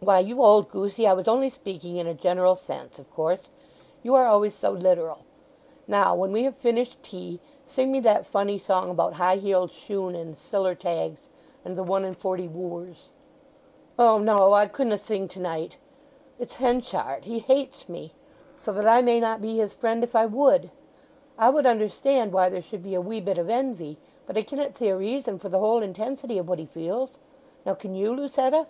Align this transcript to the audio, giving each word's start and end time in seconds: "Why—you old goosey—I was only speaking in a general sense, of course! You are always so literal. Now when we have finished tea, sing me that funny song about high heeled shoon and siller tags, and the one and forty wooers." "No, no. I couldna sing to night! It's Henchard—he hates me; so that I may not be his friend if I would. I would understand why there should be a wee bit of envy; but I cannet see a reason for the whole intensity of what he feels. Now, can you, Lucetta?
"Why—you 0.00 0.42
old 0.42 0.70
goosey—I 0.70 1.12
was 1.12 1.28
only 1.28 1.50
speaking 1.50 1.96
in 1.96 2.06
a 2.06 2.14
general 2.14 2.56
sense, 2.56 2.98
of 2.98 3.12
course! 3.14 3.50
You 4.02 4.14
are 4.14 4.24
always 4.24 4.54
so 4.54 4.70
literal. 4.70 5.18
Now 5.86 6.14
when 6.14 6.32
we 6.32 6.44
have 6.44 6.56
finished 6.56 7.02
tea, 7.02 7.38
sing 7.66 7.92
me 7.92 8.00
that 8.00 8.24
funny 8.24 8.58
song 8.58 8.88
about 8.88 9.12
high 9.12 9.36
heeled 9.36 9.70
shoon 9.70 10.14
and 10.14 10.38
siller 10.38 10.74
tags, 10.74 11.28
and 11.66 11.76
the 11.76 11.82
one 11.82 12.02
and 12.06 12.16
forty 12.16 12.48
wooers." 12.48 13.10
"No, 13.98 14.16
no. 14.16 14.54
I 14.54 14.68
couldna 14.68 14.96
sing 14.96 15.28
to 15.28 15.38
night! 15.38 15.76
It's 16.38 16.54
Henchard—he 16.54 17.38
hates 17.40 17.90
me; 17.90 18.14
so 18.56 18.72
that 18.72 18.86
I 18.88 19.02
may 19.02 19.20
not 19.20 19.42
be 19.42 19.58
his 19.58 19.74
friend 19.74 20.02
if 20.02 20.16
I 20.16 20.24
would. 20.24 20.70
I 21.36 21.50
would 21.50 21.66
understand 21.66 22.32
why 22.32 22.48
there 22.48 22.62
should 22.62 22.82
be 22.82 22.94
a 22.94 23.02
wee 23.02 23.20
bit 23.20 23.36
of 23.36 23.50
envy; 23.50 23.98
but 24.24 24.38
I 24.38 24.44
cannet 24.44 24.78
see 24.78 24.88
a 24.88 24.96
reason 24.96 25.38
for 25.38 25.50
the 25.50 25.58
whole 25.58 25.82
intensity 25.82 26.38
of 26.38 26.48
what 26.48 26.58
he 26.58 26.64
feels. 26.64 27.12
Now, 27.66 27.74
can 27.74 27.94
you, 27.94 28.16
Lucetta? 28.16 28.66